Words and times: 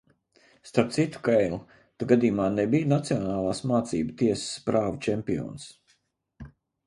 Starp 0.69 0.87
citu, 0.95 1.19
Kail, 1.27 1.53
tu 1.97 2.07
gadījumā 2.11 2.47
nebiji 2.53 2.87
nacionālais 2.95 3.61
mācību 3.73 4.17
tiesas 4.23 4.65
prāvu 4.71 5.01
čempions? 5.09 5.69